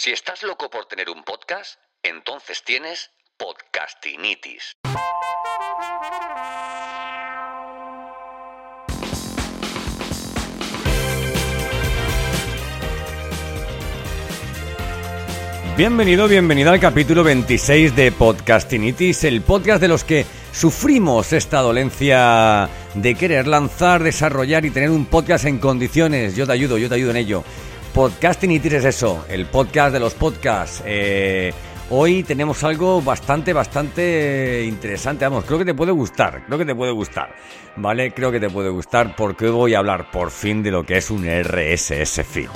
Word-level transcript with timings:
Si 0.00 0.12
estás 0.12 0.44
loco 0.44 0.70
por 0.70 0.86
tener 0.86 1.10
un 1.10 1.24
podcast, 1.24 1.80
entonces 2.04 2.62
tienes 2.62 3.10
podcastinitis. 3.36 4.76
Bienvenido, 15.76 16.28
bienvenida 16.28 16.70
al 16.70 16.78
capítulo 16.78 17.24
26 17.24 17.96
de 17.96 18.12
Podcastinitis, 18.12 19.24
el 19.24 19.42
podcast 19.42 19.80
de 19.80 19.88
los 19.88 20.04
que 20.04 20.24
sufrimos 20.52 21.32
esta 21.32 21.60
dolencia 21.60 22.68
de 22.94 23.14
querer 23.16 23.48
lanzar, 23.48 24.04
desarrollar 24.04 24.64
y 24.64 24.70
tener 24.70 24.90
un 24.90 25.06
podcast 25.06 25.46
en 25.46 25.58
condiciones. 25.58 26.36
Yo 26.36 26.46
te 26.46 26.52
ayudo, 26.52 26.78
yo 26.78 26.88
te 26.88 26.94
ayudo 26.94 27.10
en 27.10 27.16
ello. 27.16 27.42
Podcastinitis 27.94 28.72
es 28.74 28.84
eso, 28.84 29.24
el 29.28 29.46
podcast 29.46 29.92
de 29.92 30.00
los 30.00 30.14
podcasts. 30.14 30.82
Eh, 30.86 31.52
hoy 31.90 32.22
tenemos 32.22 32.62
algo 32.62 33.02
bastante, 33.02 33.52
bastante 33.52 34.64
interesante. 34.64 35.24
Vamos, 35.24 35.44
creo 35.44 35.58
que 35.58 35.64
te 35.64 35.74
puede 35.74 35.92
gustar, 35.92 36.44
creo 36.46 36.58
que 36.58 36.64
te 36.64 36.74
puede 36.74 36.92
gustar. 36.92 37.34
¿Vale? 37.76 38.12
Creo 38.12 38.30
que 38.30 38.40
te 38.40 38.50
puede 38.50 38.70
gustar 38.70 39.16
porque 39.16 39.46
hoy 39.46 39.52
voy 39.52 39.74
a 39.74 39.78
hablar 39.78 40.10
por 40.10 40.30
fin 40.30 40.62
de 40.62 40.70
lo 40.70 40.84
que 40.84 40.98
es 40.98 41.10
un 41.10 41.24
RSS 41.26 42.22
feed. 42.24 42.48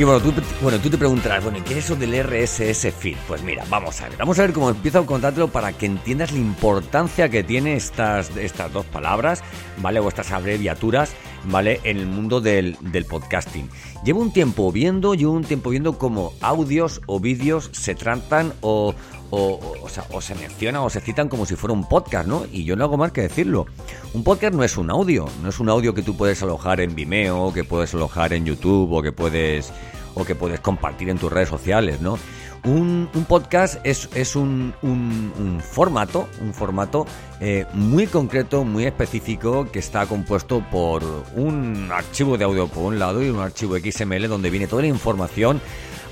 Y 0.00 0.04
bueno 0.04 0.18
tú, 0.18 0.32
bueno, 0.62 0.78
tú 0.78 0.88
te 0.88 0.96
preguntarás, 0.96 1.44
bueno, 1.44 1.58
¿qué 1.62 1.74
es 1.76 1.84
eso 1.84 1.94
del 1.94 2.14
RSS 2.24 2.90
feed? 2.90 3.18
Pues 3.28 3.42
mira, 3.42 3.64
vamos 3.68 4.00
a 4.00 4.08
ver, 4.08 4.16
vamos 4.16 4.38
a 4.38 4.42
ver 4.42 4.54
cómo 4.54 4.70
empiezo 4.70 5.00
a 5.00 5.04
contártelo 5.04 5.48
para 5.48 5.74
que 5.74 5.84
entiendas 5.84 6.32
la 6.32 6.38
importancia 6.38 7.28
que 7.28 7.42
tiene 7.42 7.74
estas, 7.74 8.34
estas 8.38 8.72
dos 8.72 8.86
palabras, 8.86 9.42
¿vale? 9.76 10.00
O 10.00 10.08
estas 10.08 10.32
abreviaturas, 10.32 11.12
¿vale? 11.44 11.80
En 11.84 11.98
el 11.98 12.06
mundo 12.06 12.40
del, 12.40 12.76
del 12.80 13.04
podcasting. 13.04 13.68
Llevo 14.04 14.20
un 14.20 14.32
tiempo 14.32 14.70
viendo, 14.72 15.14
llevo 15.14 15.32
un 15.32 15.44
tiempo 15.44 15.70
viendo 15.70 15.98
cómo 15.98 16.32
audios 16.40 17.00
o 17.06 17.20
vídeos 17.20 17.70
se 17.72 17.94
tratan 17.94 18.52
o, 18.60 18.94
o, 19.30 19.60
o, 19.82 19.88
sea, 19.88 20.04
o, 20.12 20.20
se 20.20 20.34
mencionan 20.34 20.82
o 20.82 20.90
se 20.90 21.00
citan 21.00 21.28
como 21.28 21.46
si 21.46 21.56
fuera 21.56 21.72
un 21.72 21.88
podcast, 21.88 22.26
¿no? 22.26 22.44
Y 22.52 22.64
yo 22.64 22.76
no 22.76 22.84
hago 22.84 22.96
más 22.96 23.12
que 23.12 23.22
decirlo. 23.22 23.66
Un 24.14 24.24
podcast 24.24 24.54
no 24.54 24.64
es 24.64 24.76
un 24.76 24.90
audio, 24.90 25.26
no 25.42 25.48
es 25.48 25.60
un 25.60 25.68
audio 25.68 25.94
que 25.94 26.02
tú 26.02 26.16
puedes 26.16 26.42
alojar 26.42 26.80
en 26.80 26.94
Vimeo, 26.94 27.52
que 27.52 27.64
puedes 27.64 27.94
alojar 27.94 28.32
en 28.32 28.44
YouTube 28.44 28.92
o 28.92 29.02
que 29.02 29.12
puedes 29.12 29.72
o 30.14 30.24
que 30.24 30.34
puedes 30.34 30.60
compartir 30.60 31.08
en 31.08 31.18
tus 31.18 31.32
redes 31.32 31.48
sociales, 31.48 32.00
¿no? 32.00 32.18
Un, 32.64 33.08
un 33.14 33.24
podcast 33.24 33.80
es, 33.84 34.10
es 34.14 34.36
un, 34.36 34.74
un, 34.82 35.60
formato, 35.60 36.28
un 36.42 36.52
formato 36.52 37.06
eh, 37.40 37.64
muy 37.72 38.06
concreto, 38.06 38.64
muy 38.64 38.84
específico, 38.84 39.70
que 39.72 39.78
está 39.78 40.04
compuesto 40.06 40.62
por 40.70 41.02
un 41.34 41.90
archivo 41.90 42.36
de 42.36 42.44
audio 42.44 42.68
por 42.68 42.84
un 42.84 42.98
lado 42.98 43.22
y 43.22 43.30
un 43.30 43.40
archivo 43.40 43.78
XML 43.78 44.28
donde 44.28 44.50
viene 44.50 44.66
toda 44.66 44.82
la 44.82 44.88
información 44.88 45.60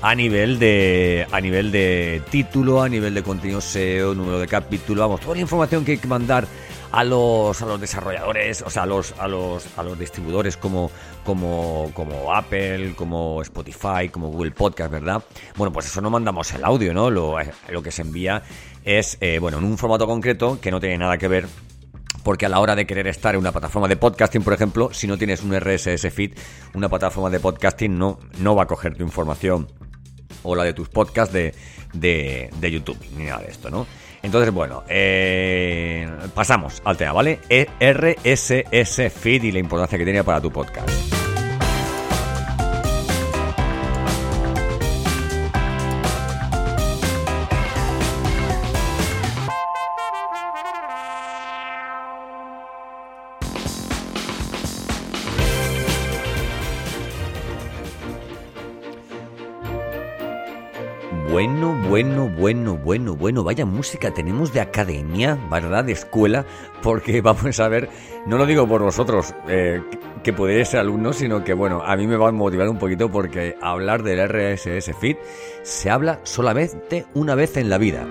a 0.01 0.15
nivel 0.15 0.59
de 0.59 1.27
a 1.31 1.39
nivel 1.39 1.71
de 1.71 2.21
título, 2.31 2.81
a 2.81 2.89
nivel 2.89 3.13
de 3.13 3.21
contenido 3.21 3.61
SEO, 3.61 4.15
número 4.15 4.39
de 4.39 4.47
capítulo, 4.47 5.01
vamos, 5.01 5.21
toda 5.21 5.35
la 5.35 5.41
información 5.41 5.85
que 5.85 5.93
hay 5.93 5.97
que 5.97 6.07
mandar 6.07 6.47
a 6.91 7.03
los 7.03 7.61
a 7.61 7.65
los 7.65 7.79
desarrolladores, 7.79 8.61
o 8.61 8.69
sea, 8.69 8.83
a 8.83 8.85
los 8.85 9.13
a 9.19 9.27
los 9.27 9.67
a 9.77 9.83
los 9.83 9.97
distribuidores 9.97 10.57
como 10.57 10.91
como 11.23 11.91
como 11.93 12.33
Apple, 12.33 12.93
como 12.95 13.41
Spotify, 13.41 14.09
como 14.11 14.29
Google 14.29 14.51
Podcast, 14.51 14.91
¿verdad? 14.91 15.23
Bueno, 15.55 15.71
pues 15.71 15.85
eso 15.85 16.01
no 16.01 16.09
mandamos 16.09 16.51
el 16.53 16.63
audio, 16.63 16.93
¿no? 16.93 17.09
Lo, 17.09 17.35
lo 17.69 17.83
que 17.83 17.91
se 17.91 18.01
envía 18.01 18.41
es 18.83 19.17
eh, 19.21 19.39
bueno, 19.39 19.59
en 19.59 19.65
un 19.65 19.77
formato 19.77 20.07
concreto 20.07 20.59
que 20.61 20.71
no 20.71 20.79
tiene 20.79 20.97
nada 20.97 21.17
que 21.17 21.27
ver 21.27 21.47
porque 22.23 22.45
a 22.45 22.49
la 22.49 22.59
hora 22.59 22.75
de 22.75 22.85
querer 22.85 23.07
estar 23.07 23.35
en 23.35 23.41
una 23.41 23.51
plataforma 23.51 23.87
de 23.87 23.95
podcasting, 23.95 24.43
por 24.43 24.53
ejemplo, 24.53 24.93
si 24.93 25.07
no 25.07 25.17
tienes 25.17 25.41
un 25.41 25.57
RSS 25.57 26.11
feed, 26.11 26.33
una 26.73 26.89
plataforma 26.89 27.29
de 27.29 27.39
podcasting 27.39 27.97
no, 27.97 28.19
no 28.39 28.55
va 28.55 28.63
a 28.63 28.67
coger 28.67 28.95
tu 28.95 29.03
información 29.03 29.67
o 30.43 30.55
la 30.55 30.63
de 30.63 30.73
tus 30.73 30.89
podcasts 30.89 31.33
de, 31.33 31.53
de, 31.93 32.49
de 32.59 32.71
YouTube, 32.71 32.99
ni 33.15 33.25
nada 33.25 33.41
de 33.41 33.49
esto, 33.49 33.69
¿no? 33.69 33.87
Entonces, 34.21 34.53
bueno, 34.53 34.83
eh, 34.89 36.09
pasamos 36.33 36.81
al 36.85 36.97
tema, 36.97 37.13
¿vale? 37.13 37.39
RSS 37.79 39.09
Feed 39.09 39.43
y 39.43 39.51
la 39.51 39.59
importancia 39.59 39.97
que 39.97 40.03
tiene 40.03 40.23
para 40.23 40.41
tu 40.41 40.51
podcast. 40.51 41.18
Bueno, 61.31 61.79
bueno, 61.87 62.27
bueno, 62.27 62.75
bueno, 62.75 63.15
bueno, 63.15 63.43
vaya 63.43 63.63
música 63.63 64.11
tenemos 64.11 64.51
de 64.51 64.61
academia, 64.61 65.37
¿verdad? 65.51 65.83
De 65.83 65.91
escuela, 65.91 66.43
porque 66.81 67.21
vamos 67.21 67.59
a 67.59 67.67
ver, 67.67 67.87
no 68.25 68.39
lo 68.39 68.47
digo 68.47 68.67
por 68.67 68.81
vosotros, 68.81 69.35
eh, 69.47 69.79
que 70.23 70.33
podéis 70.33 70.69
ser 70.69 70.79
alumnos, 70.79 71.17
sino 71.17 71.43
que 71.43 71.53
bueno, 71.53 71.83
a 71.85 71.95
mí 71.95 72.07
me 72.07 72.17
va 72.17 72.29
a 72.29 72.31
motivar 72.31 72.67
un 72.67 72.79
poquito 72.79 73.11
porque 73.11 73.55
hablar 73.61 74.01
del 74.01 74.27
RSS 74.27 74.91
Feed 74.99 75.17
se 75.61 75.91
habla 75.91 76.19
solamente 76.23 77.05
una 77.13 77.35
vez 77.35 77.57
en 77.57 77.69
la 77.69 77.77
vida. 77.77 78.07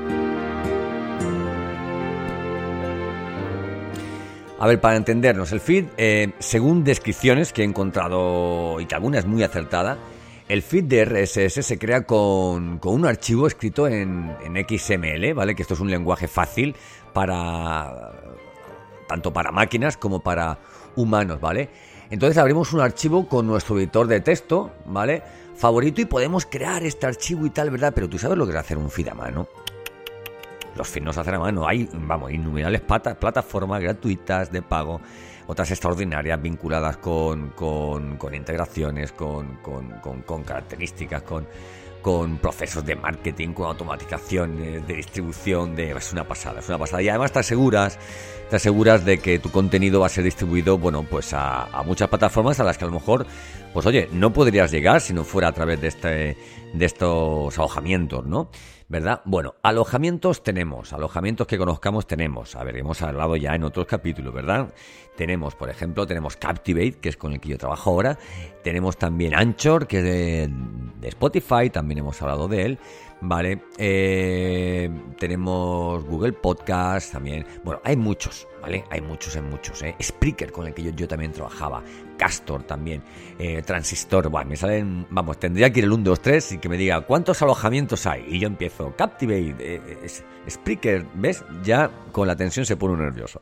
A 4.60 4.66
ver, 4.66 4.80
para 4.80 4.96
entendernos, 4.96 5.50
el 5.52 5.60
feed, 5.60 5.86
eh, 5.96 6.32
según 6.38 6.82
descripciones 6.82 7.52
que 7.52 7.62
he 7.62 7.64
encontrado 7.64 8.80
y 8.80 8.86
que 8.86 8.94
alguna 8.94 9.18
es 9.18 9.26
muy 9.26 9.44
acertada, 9.44 9.98
el 10.48 10.62
feed 10.62 10.84
de 10.84 11.04
RSS 11.04 11.64
se 11.64 11.78
crea 11.78 12.04
con, 12.04 12.78
con 12.78 12.94
un 12.94 13.06
archivo 13.06 13.46
escrito 13.46 13.86
en, 13.86 14.34
en, 14.42 14.56
XML, 14.66 15.34
¿vale? 15.34 15.54
Que 15.54 15.62
esto 15.62 15.74
es 15.74 15.80
un 15.80 15.90
lenguaje 15.90 16.26
fácil 16.26 16.74
para 17.12 18.12
tanto 19.06 19.32
para 19.32 19.50
máquinas 19.50 19.96
como 19.96 20.20
para 20.20 20.58
humanos, 20.96 21.40
¿vale? 21.40 21.68
Entonces 22.10 22.38
abrimos 22.38 22.72
un 22.72 22.80
archivo 22.80 23.28
con 23.28 23.46
nuestro 23.46 23.78
editor 23.78 24.06
de 24.06 24.20
texto, 24.20 24.72
¿vale? 24.86 25.22
Favorito 25.56 26.00
y 26.00 26.04
podemos 26.04 26.46
crear 26.46 26.82
este 26.84 27.06
archivo 27.06 27.44
y 27.44 27.50
tal, 27.50 27.70
¿verdad? 27.70 27.92
Pero 27.94 28.08
tú 28.08 28.18
sabes 28.18 28.38
lo 28.38 28.46
que 28.46 28.52
es 28.52 28.58
hacer 28.58 28.78
un 28.78 28.90
feed 28.90 29.08
a 29.08 29.14
mano. 29.14 29.48
Los 30.78 30.88
se 30.88 31.20
hacen 31.20 31.34
a 31.34 31.38
mano. 31.40 31.66
Hay, 31.66 31.88
vamos, 31.92 32.32
innumerables 32.32 32.80
plataformas 32.80 33.82
gratuitas 33.82 34.50
de 34.50 34.62
pago 34.62 35.00
otras 35.48 35.70
extraordinarias 35.70 36.40
vinculadas 36.40 36.98
con, 36.98 37.50
con, 37.50 38.16
con 38.18 38.34
integraciones, 38.34 39.12
con, 39.12 39.58
con 39.62 40.44
características, 40.44 41.22
con, 41.22 41.46
procesos 42.40 42.86
de 42.86 42.96
marketing, 42.96 43.52
con 43.52 43.66
automatización 43.66 44.56
de 44.56 44.94
distribución, 44.94 45.74
de, 45.74 45.90
es 45.90 46.12
una 46.12 46.26
pasada, 46.26 46.60
es 46.60 46.68
una 46.68 46.78
pasada. 46.78 47.02
Y 47.02 47.08
además 47.08 47.32
te 47.32 47.40
aseguras, 47.40 47.98
te 48.48 48.56
aseguras 48.56 49.04
de 49.04 49.18
que 49.18 49.38
tu 49.38 49.50
contenido 49.50 50.00
va 50.00 50.06
a 50.06 50.08
ser 50.10 50.24
distribuido, 50.24 50.78
bueno, 50.78 51.02
pues 51.02 51.34
a, 51.34 51.64
a 51.64 51.82
muchas 51.82 52.08
plataformas 52.08 52.60
a 52.60 52.64
las 52.64 52.78
que 52.78 52.84
a 52.84 52.88
lo 52.88 52.94
mejor, 52.94 53.26
pues 53.74 53.84
oye, 53.84 54.08
no 54.12 54.32
podrías 54.32 54.70
llegar 54.70 55.00
si 55.00 55.12
no 55.12 55.24
fuera 55.24 55.48
a 55.48 55.52
través 55.52 55.80
de 55.80 55.88
este, 55.88 56.36
de 56.72 56.84
estos 56.86 57.58
alojamientos, 57.58 58.24
¿no? 58.26 58.48
¿Verdad? 58.88 59.20
Bueno, 59.26 59.54
alojamientos 59.62 60.42
tenemos, 60.42 60.92
alojamientos 60.92 61.46
que 61.46 61.58
conozcamos 61.58 62.06
tenemos. 62.06 62.56
A 62.56 62.64
ver, 62.64 62.76
hemos 62.76 63.02
hablado 63.02 63.36
ya 63.36 63.54
en 63.54 63.64
otros 63.64 63.86
capítulos, 63.86 64.32
¿verdad? 64.32 64.72
Tenemos, 65.14 65.54
por 65.54 65.68
ejemplo, 65.68 66.06
tenemos 66.06 66.36
Captivate, 66.36 66.92
que 66.92 67.10
es 67.10 67.16
con 67.16 67.32
el 67.32 67.40
que 67.40 67.50
yo 67.50 67.58
trabajo 67.58 67.90
ahora. 67.90 68.18
Tenemos 68.64 68.96
también 68.96 69.34
Anchor, 69.34 69.86
que 69.86 69.98
es 69.98 70.04
de, 70.04 70.50
de 71.00 71.08
Spotify, 71.08 71.68
también 71.70 71.98
hemos 71.98 72.20
hablado 72.22 72.48
de 72.48 72.64
él. 72.64 72.78
Vale, 73.20 73.62
eh, 73.78 74.88
tenemos 75.18 76.04
Google 76.04 76.32
Podcast 76.34 77.12
también. 77.12 77.44
Bueno, 77.64 77.80
hay 77.82 77.96
muchos, 77.96 78.46
¿vale? 78.62 78.84
Hay 78.90 79.00
muchos, 79.00 79.34
hay 79.34 79.42
muchos. 79.42 79.82
¿eh? 79.82 79.96
Spreaker, 80.00 80.52
con 80.52 80.68
el 80.68 80.74
que 80.74 80.84
yo, 80.84 80.90
yo 80.92 81.08
también 81.08 81.32
trabajaba. 81.32 81.82
Castor 82.16 82.62
también. 82.62 83.02
Eh, 83.38 83.62
Transistor. 83.62 84.28
Bueno, 84.28 84.50
me 84.50 84.56
salen. 84.56 85.06
Vamos, 85.10 85.38
tendría 85.40 85.72
que 85.72 85.80
ir 85.80 85.86
el 85.86 85.92
1, 85.92 86.04
2, 86.04 86.20
3 86.20 86.52
y 86.52 86.58
que 86.58 86.68
me 86.68 86.76
diga 86.76 87.00
cuántos 87.00 87.42
alojamientos 87.42 88.06
hay. 88.06 88.24
Y 88.28 88.38
yo 88.38 88.46
empiezo. 88.46 88.94
Captivate, 88.96 89.54
eh, 89.58 90.08
Spreaker, 90.48 91.04
¿ves? 91.14 91.44
Ya 91.64 91.90
con 92.12 92.28
la 92.28 92.36
tensión 92.36 92.66
se 92.66 92.76
pone 92.76 93.02
nervioso. 93.02 93.40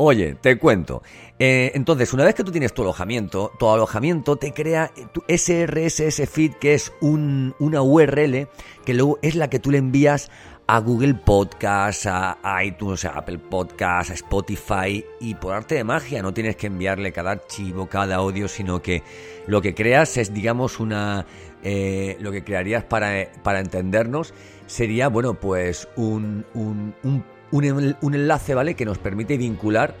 Oye, 0.00 0.36
te 0.40 0.56
cuento. 0.58 1.02
Eh, 1.40 1.72
entonces, 1.74 2.12
una 2.12 2.24
vez 2.24 2.36
que 2.36 2.44
tú 2.44 2.52
tienes 2.52 2.72
tu 2.72 2.82
alojamiento, 2.82 3.50
tu 3.58 3.68
alojamiento 3.68 4.36
te 4.36 4.52
crea 4.52 4.92
tu 5.12 5.24
SRSS 5.26 6.30
feed, 6.30 6.52
que 6.60 6.74
es 6.74 6.92
un, 7.00 7.56
una 7.58 7.82
URL 7.82 8.46
que 8.84 8.94
luego 8.94 9.18
es 9.22 9.34
la 9.34 9.50
que 9.50 9.58
tú 9.58 9.72
le 9.72 9.78
envías 9.78 10.30
a 10.68 10.78
Google 10.78 11.14
Podcast, 11.14 12.06
a 12.06 12.38
iTunes, 12.62 13.04
a 13.06 13.18
Apple 13.18 13.38
Podcast, 13.38 14.12
a 14.12 14.14
Spotify 14.14 15.04
y 15.18 15.34
por 15.34 15.52
arte 15.52 15.74
de 15.74 15.82
magia 15.82 16.22
no 16.22 16.32
tienes 16.32 16.54
que 16.54 16.68
enviarle 16.68 17.10
cada 17.10 17.32
archivo, 17.32 17.88
cada 17.88 18.16
audio, 18.16 18.46
sino 18.46 18.80
que 18.80 19.02
lo 19.48 19.60
que 19.60 19.74
creas 19.74 20.16
es, 20.16 20.32
digamos, 20.32 20.78
una... 20.78 21.26
Eh, 21.64 22.16
lo 22.20 22.30
que 22.30 22.44
crearías 22.44 22.84
para, 22.84 23.32
para 23.42 23.58
entendernos 23.58 24.32
sería, 24.68 25.08
bueno, 25.08 25.34
pues 25.34 25.88
un, 25.96 26.46
un, 26.54 26.94
un 27.02 27.24
un, 27.50 28.14
enlace, 28.14 28.54
¿vale? 28.54 28.74
Que 28.74 28.84
nos 28.84 28.98
permite 28.98 29.36
vincular 29.36 29.94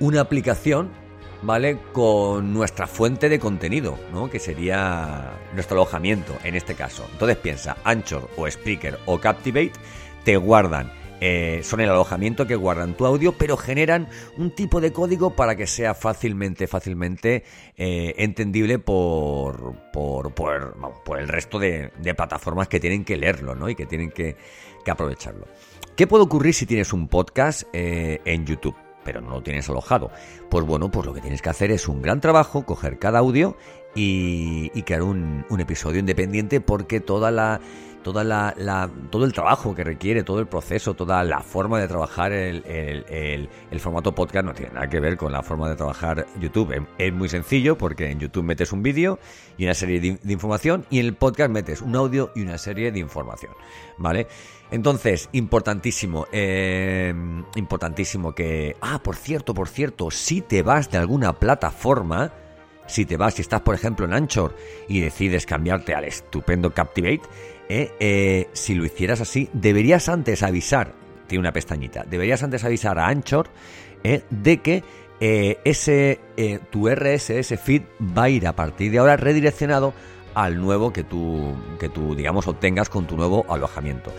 una 0.00 0.20
aplicación 0.20 0.90
¿vale? 1.42 1.78
Con 1.92 2.54
nuestra 2.54 2.86
fuente 2.86 3.28
de 3.28 3.40
contenido, 3.40 3.98
¿no? 4.12 4.30
Que 4.30 4.38
sería 4.38 5.32
nuestro 5.54 5.76
alojamiento 5.76 6.36
en 6.44 6.54
este 6.54 6.74
caso. 6.74 7.04
Entonces 7.10 7.36
piensa, 7.36 7.76
Anchor 7.82 8.30
o 8.36 8.48
Spreaker 8.48 8.98
o 9.06 9.18
Captivate 9.18 9.72
te 10.24 10.36
guardan 10.36 10.92
eh, 11.24 11.60
son 11.62 11.80
el 11.80 11.88
alojamiento 11.88 12.48
que 12.48 12.56
guardan 12.56 12.96
tu 12.96 13.06
audio, 13.06 13.30
pero 13.30 13.56
generan 13.56 14.08
un 14.38 14.50
tipo 14.50 14.80
de 14.80 14.92
código 14.92 15.36
para 15.36 15.54
que 15.54 15.68
sea 15.68 15.94
fácilmente, 15.94 16.66
fácilmente 16.66 17.44
eh, 17.76 18.14
entendible 18.18 18.80
por, 18.80 19.76
por, 19.92 20.34
por, 20.34 21.20
el 21.20 21.28
resto 21.28 21.60
de, 21.60 21.92
plataformas 22.16 22.66
que 22.66 22.80
tienen 22.80 23.04
que 23.04 23.16
leerlo, 23.16 23.54
¿no? 23.54 23.68
Y 23.68 23.76
que 23.76 23.86
tienen 23.86 24.10
que, 24.10 24.34
aprovecharlo. 24.84 25.46
¿Qué 25.94 26.08
puede 26.08 26.24
ocurrir 26.24 26.54
si 26.54 26.66
tienes 26.66 26.92
un 26.92 27.06
podcast 27.06 27.68
eh, 27.72 28.20
en 28.24 28.44
YouTube? 28.44 28.74
pero 29.04 29.20
no 29.20 29.30
lo 29.30 29.42
tienes 29.42 29.68
alojado. 29.68 30.12
Pues 30.48 30.64
bueno, 30.64 30.88
pues 30.88 31.06
lo 31.06 31.12
que 31.12 31.20
tienes 31.20 31.42
que 31.42 31.50
hacer 31.50 31.72
es 31.72 31.88
un 31.88 32.02
gran 32.02 32.20
trabajo, 32.20 32.64
coger 32.64 33.00
cada 33.00 33.18
audio 33.18 33.56
y, 33.94 34.70
crear 34.82 35.02
un, 35.02 35.44
episodio 35.58 36.00
independiente 36.00 36.60
porque 36.60 37.00
toda 37.00 37.30
la 37.30 37.60
toda 38.02 38.24
la, 38.24 38.90
todo 39.10 39.24
el 39.24 39.32
trabajo 39.32 39.74
que 39.74 39.84
requiere, 39.84 40.24
todo 40.24 40.40
el 40.40 40.46
proceso, 40.46 40.94
toda 40.94 41.22
la 41.22 41.40
forma 41.40 41.80
de 41.80 41.88
trabajar 41.88 42.32
el, 42.32 42.64
el, 42.66 43.80
formato 43.80 44.12
podcast 44.12 44.44
no 44.44 44.54
tiene 44.54 44.72
nada 44.74 44.88
que 44.88 45.00
ver 45.00 45.16
con 45.16 45.32
la 45.32 45.42
forma 45.42 45.68
de 45.68 45.76
trabajar 45.76 46.26
YouTube. 46.40 46.84
Es, 46.98 47.12
muy 47.12 47.28
sencillo 47.28 47.78
porque 47.78 48.10
en 48.10 48.18
YouTube 48.18 48.44
metes 48.44 48.72
un 48.72 48.82
vídeo 48.82 49.18
y 49.56 49.64
una 49.64 49.74
serie 49.74 50.00
de, 50.00 50.32
información 50.32 50.84
y 50.90 50.98
en 50.98 51.06
el 51.06 51.14
podcast 51.14 51.50
metes 51.50 51.80
un 51.80 51.94
audio 51.94 52.32
y 52.34 52.42
una 52.42 52.58
serie 52.58 52.90
de 52.90 52.98
información. 52.98 53.52
¿Vale? 53.98 54.26
Entonces, 54.72 55.28
importantísimo, 55.32 56.26
eh, 56.32 57.14
importantísimo 57.56 58.34
que... 58.34 58.76
Ah, 58.80 59.00
por 59.02 59.16
cierto, 59.16 59.54
por 59.54 59.68
cierto, 59.68 60.10
si 60.10 60.40
te 60.40 60.62
vas 60.62 60.90
de 60.90 60.98
alguna 60.98 61.34
plataforma, 61.34 62.32
si 62.92 63.06
te 63.06 63.16
vas, 63.16 63.34
si 63.34 63.42
estás 63.42 63.62
por 63.62 63.74
ejemplo 63.74 64.04
en 64.04 64.12
Anchor 64.12 64.54
y 64.86 65.00
decides 65.00 65.46
cambiarte 65.46 65.94
al 65.94 66.04
estupendo 66.04 66.72
Captivate, 66.74 67.22
eh, 67.68 67.90
eh, 67.98 68.48
si 68.52 68.74
lo 68.74 68.84
hicieras 68.84 69.22
así, 69.22 69.48
deberías 69.54 70.10
antes 70.10 70.42
avisar, 70.42 70.92
tiene 71.26 71.40
una 71.40 71.52
pestañita, 71.52 72.04
deberías 72.04 72.42
antes 72.42 72.64
avisar 72.64 72.98
a 72.98 73.08
Anchor 73.08 73.48
eh, 74.04 74.22
de 74.30 74.58
que 74.58 74.84
ese 75.24 76.18
tu 76.70 76.88
RSS 76.88 77.56
feed 77.56 77.82
va 78.00 78.24
a 78.24 78.28
ir 78.28 78.44
a 78.44 78.56
partir 78.56 78.90
de 78.90 78.98
ahora 78.98 79.16
redireccionado 79.16 79.94
al 80.34 80.60
nuevo 80.60 80.92
que 80.92 81.04
tú, 81.04 81.54
que 81.78 81.88
tú 81.88 82.16
digamos, 82.16 82.48
obtengas 82.48 82.88
con 82.88 83.06
tu 83.06 83.16
nuevo 83.16 83.46
alojamiento. 83.48 84.12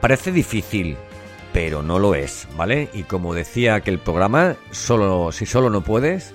Parece 0.00 0.30
difícil, 0.30 0.96
pero 1.52 1.82
no 1.82 1.98
lo 1.98 2.14
es, 2.14 2.46
¿vale? 2.56 2.88
Y 2.92 3.02
como 3.02 3.34
decía 3.34 3.80
que 3.80 3.90
el 3.90 3.98
programa, 3.98 4.54
solo, 4.70 5.32
si 5.32 5.44
solo 5.44 5.70
no 5.70 5.82
puedes, 5.82 6.32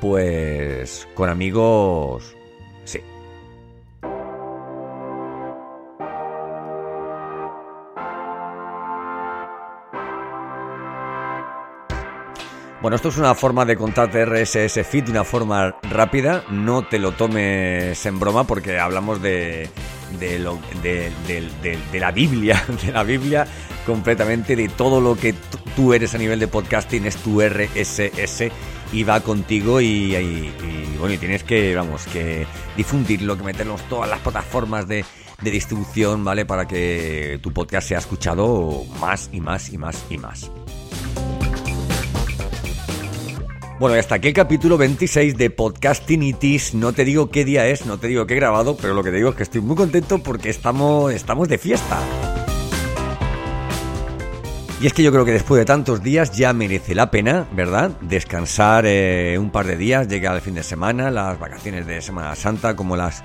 pues 0.00 1.06
con 1.14 1.28
amigos 1.28 2.36
Bueno, 12.80 12.94
esto 12.94 13.08
es 13.08 13.18
una 13.18 13.34
forma 13.34 13.64
de 13.64 13.76
contarte 13.76 14.24
RSS 14.24 14.86
Feed 14.86 15.06
de 15.06 15.10
una 15.10 15.24
forma 15.24 15.74
rápida. 15.90 16.44
No 16.48 16.86
te 16.86 17.00
lo 17.00 17.10
tomes 17.10 18.06
en 18.06 18.20
broma 18.20 18.44
porque 18.44 18.78
hablamos 18.78 19.20
de, 19.20 19.68
de, 20.20 20.38
la 21.98 22.12
Biblia, 22.12 22.64
de 22.86 22.92
la 22.92 23.02
Biblia 23.02 23.48
completamente, 23.84 24.54
de 24.54 24.68
todo 24.68 25.00
lo 25.00 25.16
que 25.16 25.34
tú 25.74 25.92
eres 25.92 26.14
a 26.14 26.18
nivel 26.18 26.38
de 26.38 26.46
podcasting 26.46 27.04
es 27.06 27.16
tu 27.16 27.40
RSS 27.42 28.44
y 28.92 29.02
va 29.04 29.20
contigo 29.20 29.80
y, 29.80 30.50
bueno, 30.98 31.14
y 31.14 31.18
tienes 31.18 31.44
que, 31.44 31.74
vamos, 31.74 32.04
que 32.06 32.46
difundirlo, 32.76 33.36
que 33.36 33.44
meternos 33.44 33.82
todas 33.88 34.08
las 34.08 34.20
plataformas 34.20 34.88
de, 34.88 35.04
de 35.42 35.50
distribución, 35.50 36.24
¿vale? 36.24 36.46
Para 36.46 36.66
que 36.66 37.38
tu 37.42 37.52
podcast 37.52 37.88
sea 37.88 37.98
escuchado 37.98 38.84
más 39.00 39.30
y 39.32 39.40
más 39.40 39.72
y 39.72 39.78
más 39.78 40.04
y 40.10 40.18
más. 40.18 40.50
Bueno, 43.78 43.94
y 43.94 44.00
hasta 44.00 44.16
aquí 44.16 44.26
el 44.26 44.34
capítulo 44.34 44.76
26 44.76 45.38
de 45.38 45.50
Podcastinitis. 45.50 46.74
No 46.74 46.92
te 46.92 47.04
digo 47.04 47.30
qué 47.30 47.44
día 47.44 47.68
es, 47.68 47.86
no 47.86 47.98
te 47.98 48.08
digo 48.08 48.26
qué 48.26 48.34
he 48.34 48.36
grabado, 48.36 48.76
pero 48.76 48.92
lo 48.92 49.04
que 49.04 49.10
te 49.10 49.18
digo 49.18 49.30
es 49.30 49.36
que 49.36 49.44
estoy 49.44 49.60
muy 49.60 49.76
contento 49.76 50.18
porque 50.18 50.50
estamos, 50.50 51.12
estamos 51.12 51.48
de 51.48 51.58
fiesta. 51.58 52.00
Y 54.80 54.86
es 54.86 54.92
que 54.92 55.02
yo 55.02 55.10
creo 55.10 55.24
que 55.24 55.32
después 55.32 55.58
de 55.58 55.64
tantos 55.64 56.04
días 56.04 56.30
ya 56.36 56.52
merece 56.52 56.94
la 56.94 57.10
pena, 57.10 57.48
¿verdad? 57.50 57.90
Descansar 58.00 58.84
eh, 58.86 59.36
un 59.36 59.50
par 59.50 59.66
de 59.66 59.76
días, 59.76 60.06
llega 60.06 60.32
el 60.32 60.40
fin 60.40 60.54
de 60.54 60.62
semana, 60.62 61.10
las 61.10 61.36
vacaciones 61.36 61.84
de 61.84 62.00
Semana 62.00 62.36
Santa, 62.36 62.76
como 62.76 62.96
las 62.96 63.24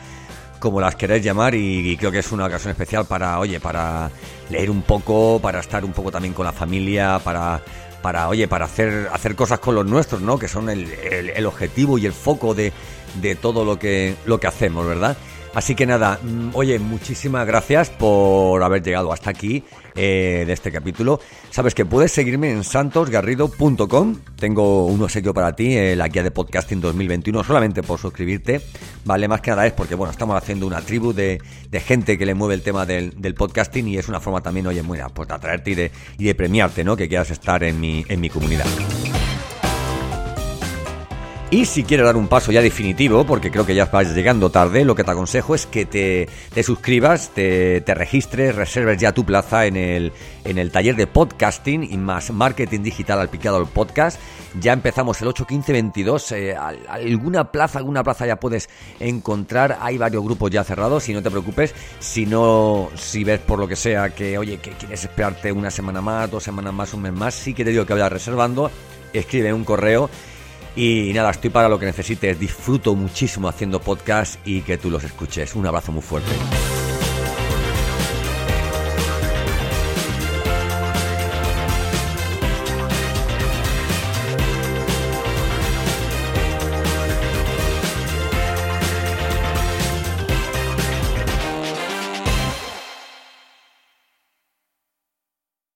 como 0.57 0.79
las 0.79 0.95
queréis 0.95 1.23
llamar 1.23 1.53
y, 1.55 1.95
creo 1.97 2.09
que 2.09 2.19
es 2.19 2.31
una 2.31 2.45
ocasión 2.45 2.71
especial 2.71 3.05
para, 3.05 3.37
oye, 3.37 3.59
para 3.59 4.09
leer 4.49 4.71
un 4.71 4.81
poco, 4.81 5.39
para 5.41 5.59
estar 5.59 5.83
un 5.83 5.91
poco 5.91 6.09
también 6.09 6.33
con 6.33 6.45
la 6.45 6.53
familia, 6.53 7.19
para 7.23 7.61
para, 8.01 8.27
oye, 8.29 8.47
para 8.47 8.65
hacer, 8.65 9.09
hacer 9.13 9.35
cosas 9.35 9.59
con 9.59 9.75
los 9.75 9.85
nuestros, 9.85 10.21
¿no? 10.21 10.37
Que 10.37 10.47
son 10.47 10.69
el, 10.69 10.91
el, 10.91 11.45
objetivo 11.45 11.97
y 11.97 12.05
el 12.05 12.13
foco 12.13 12.53
de, 12.53 12.73
de 13.21 13.35
todo 13.35 13.63
lo 13.63 13.79
que, 13.79 14.15
lo 14.25 14.39
que 14.39 14.47
hacemos, 14.47 14.85
¿verdad? 14.85 15.15
Así 15.53 15.75
que 15.75 15.85
nada, 15.85 16.19
mm, 16.21 16.49
oye, 16.53 16.79
muchísimas 16.79 17.45
gracias 17.45 17.89
por 17.91 18.61
haber 18.63 18.81
llegado 18.81 19.13
hasta 19.13 19.29
aquí 19.29 19.63
eh, 19.95 20.43
de 20.47 20.53
este 20.53 20.71
capítulo. 20.71 21.19
Sabes 21.51 21.75
que 21.75 21.85
puedes 21.85 22.11
seguirme 22.11 22.49
en 22.49 22.63
santosgarrido.com. 22.63 24.15
Tengo 24.35 24.87
un 24.87 25.03
obsequio 25.03 25.33
para 25.33 25.55
ti, 25.55 25.77
eh, 25.77 25.95
la 25.95 26.07
guía 26.07 26.23
de 26.23 26.31
podcasting 26.31 26.81
2021, 26.81 27.43
solamente 27.43 27.83
por 27.83 27.99
suscribirte. 27.99 28.61
Vale, 29.05 29.27
más 29.27 29.41
que 29.41 29.51
nada 29.51 29.67
es 29.67 29.73
porque, 29.73 29.93
bueno, 29.93 30.11
estamos 30.11 30.35
haciendo 30.35 30.65
una 30.65 30.81
tribu 30.81 31.13
de, 31.13 31.39
gente 31.85 32.17
que 32.17 32.25
le 32.25 32.33
mueve 32.33 32.55
el 32.55 32.63
tema 32.63 32.87
del, 32.87 33.35
podcasting 33.35 33.87
y 33.87 33.97
es 33.97 34.09
una 34.09 34.19
forma 34.19 34.41
también, 34.41 34.65
oye, 34.65 34.81
muy, 34.81 34.99
pues 35.13 35.27
de 35.27 35.35
atraerte 35.35 35.71
y 35.71 35.75
de, 35.75 35.91
y 36.17 36.23
de 36.25 36.35
premiarte, 36.35 36.83
¿no? 36.83 36.95
Que 36.95 37.07
quieras 37.07 37.29
estar 37.29 37.63
en 37.63 37.79
mi, 37.79 38.03
en 38.09 38.19
mi 38.19 38.29
comunidad. 38.29 38.65
Y 41.53 41.67
si 41.67 41.83
quieres 41.83 42.07
dar 42.07 42.17
un 42.17 42.27
paso 42.27 42.51
ya 42.51 42.63
definitivo, 42.63 43.27
porque 43.27 43.51
creo 43.51 43.63
que 43.63 43.75
ya 43.75 43.85
vas 43.85 44.11
llegando 44.15 44.49
tarde, 44.49 44.83
lo 44.83 44.95
que 44.95 45.03
te 45.03 45.11
aconsejo 45.11 45.53
es 45.53 45.67
que 45.67 45.85
te, 45.85 46.27
suscribas, 46.63 47.29
te, 47.29 47.83
registres, 47.85 48.55
reserves 48.55 48.97
ya 48.97 49.11
tu 49.11 49.23
plaza 49.23 49.67
en 49.67 49.77
el, 49.77 50.13
en 50.45 50.57
el 50.57 50.71
taller 50.71 50.95
de 50.95 51.05
podcasting 51.05 51.83
y 51.83 51.95
más 51.97 52.31
marketing 52.31 52.81
digital 52.81 53.19
al 53.19 53.29
picado 53.29 53.57
al 53.57 53.67
podcast. 53.67 54.19
Ya 54.59 54.73
empezamos 54.73 55.21
el 55.21 55.27
8, 55.27 55.45
15, 55.45 55.73
22. 55.73 56.33
alguna 56.89 57.51
plaza, 57.51 57.77
alguna 57.77 58.03
plaza 58.03 58.25
ya 58.25 58.39
puedes 58.39 58.67
encontrar. 58.99 59.77
Hay 59.79 59.99
varios 59.99 60.23
grupos 60.23 60.49
ya 60.49 60.63
cerrados 60.63 61.07
y 61.09 61.13
no 61.13 61.21
te 61.21 61.29
preocupes. 61.29 61.75
Si 61.99 62.25
no, 62.25 62.89
si 62.95 63.23
ves 63.23 63.41
por 63.41 63.59
lo 63.59 63.67
que 63.67 63.75
sea 63.75 64.09
que, 64.09 64.39
oye, 64.39 64.57
que 64.57 64.71
quieres 64.71 65.03
esperarte 65.03 65.51
una 65.51 65.69
semana 65.69 66.01
más, 66.01 66.31
dos 66.31 66.41
semanas 66.41 66.73
más, 66.73 66.95
un 66.95 67.03
mes 67.03 67.13
más, 67.13 67.35
sí 67.35 67.53
que 67.53 67.63
te 67.63 67.69
digo 67.69 67.85
que 67.85 67.93
vayas 67.93 68.11
reservando. 68.11 68.71
Escribe 69.13 69.53
un 69.53 69.63
correo 69.63 70.09
y 70.75 71.11
nada, 71.13 71.31
estoy 71.31 71.49
para 71.49 71.69
lo 71.69 71.77
que 71.79 71.85
necesites. 71.85 72.39
Disfruto 72.39 72.95
muchísimo 72.95 73.47
haciendo 73.47 73.79
podcast 73.79 74.39
y 74.45 74.61
que 74.61 74.77
tú 74.77 74.89
los 74.89 75.03
escuches. 75.03 75.55
Un 75.55 75.67
abrazo 75.67 75.91
muy 75.91 76.01
fuerte. 76.01 76.31